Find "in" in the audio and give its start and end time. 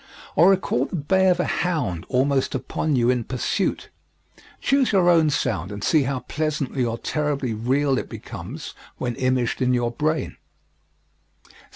3.11-3.23, 9.61-9.75